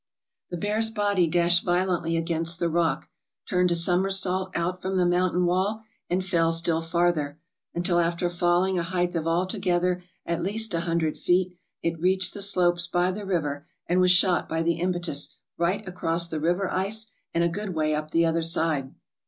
[0.49, 3.07] "The bear's body dashed violently against the rock,
[3.47, 7.39] turned a somersault out from the mountain wall and fell still farther,
[7.75, 12.41] until after falling a height of altogether at least a hundred feet, it reached the
[12.41, 17.05] slopes by the river, and was shot by the impetus right across the river ice
[17.31, 18.95] and a good way up the other side.